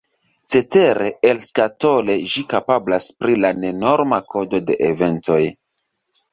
[0.53, 5.41] Cetere, elskatole ĝi kapablas pri la nenorma kodo de Eventoj.